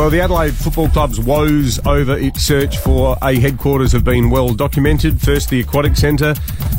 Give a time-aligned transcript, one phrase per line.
[0.00, 4.54] Well, the Adelaide Football Club's woes over its search for a headquarters have been well
[4.54, 5.20] documented.
[5.20, 6.32] First the Aquatic Centre,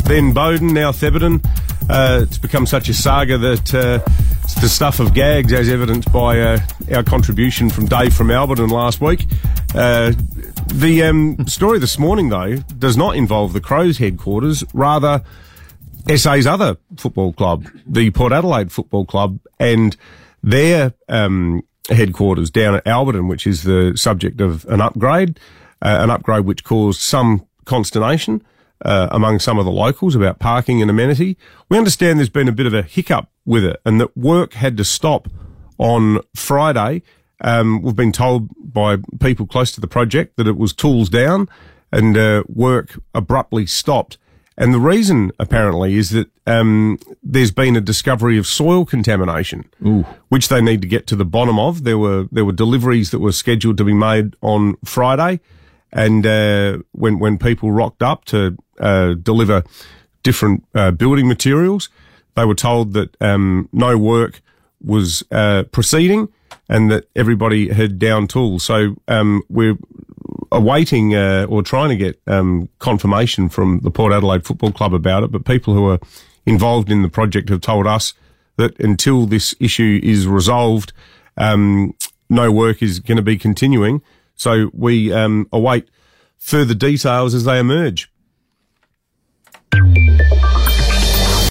[0.05, 1.39] then Bowden, now Thebarton.
[1.87, 3.99] Uh, it's become such a saga that uh,
[4.41, 6.59] it's the stuff of gags, as evidenced by uh,
[6.95, 9.27] our contribution from Dave from Alberton last week.
[9.75, 10.13] Uh,
[10.73, 15.21] the um, story this morning, though, does not involve the Crows headquarters, rather
[16.07, 19.95] SA's other football club, the Port Adelaide Football Club, and
[20.41, 21.61] their um,
[21.91, 25.39] headquarters down at Alberton, which is the subject of an upgrade,
[25.81, 28.43] uh, an upgrade which caused some consternation
[28.83, 31.37] uh, among some of the locals about parking and amenity.
[31.69, 34.77] We understand there's been a bit of a hiccup with it and that work had
[34.77, 35.27] to stop
[35.77, 37.01] on Friday.
[37.41, 41.49] Um, we've been told by people close to the project that it was tools down
[41.91, 44.17] and uh, work abruptly stopped.
[44.57, 50.05] And the reason, apparently, is that um, there's been a discovery of soil contamination, Ooh.
[50.29, 51.83] which they need to get to the bottom of.
[51.83, 55.39] There were there were deliveries that were scheduled to be made on Friday,
[55.91, 59.63] and uh, when when people rocked up to uh, deliver
[60.21, 61.89] different uh, building materials,
[62.35, 64.41] they were told that um, no work
[64.83, 66.27] was uh, proceeding
[66.67, 68.63] and that everybody had down tools.
[68.63, 69.77] So um, we're
[70.51, 75.23] awaiting uh, or trying to get um, confirmation from the Port Adelaide Football Club about
[75.23, 75.99] it, but people who are
[76.45, 78.13] involved in the project have told us
[78.57, 80.93] that until this issue is resolved,
[81.37, 81.93] um,
[82.29, 84.01] no work is going to be continuing.
[84.35, 85.87] So we um, await
[86.37, 88.11] further details as they emerge.